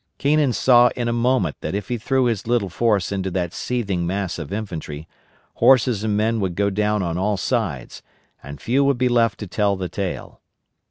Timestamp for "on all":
7.03-7.37